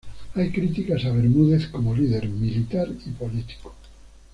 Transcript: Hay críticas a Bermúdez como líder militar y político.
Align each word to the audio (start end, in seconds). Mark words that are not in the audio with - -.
Hay 0.33 0.49
críticas 0.49 1.05
a 1.05 1.11
Bermúdez 1.11 1.67
como 1.67 1.95
líder 1.95 2.27
militar 2.27 2.87
y 3.05 3.11
político. 3.11 3.75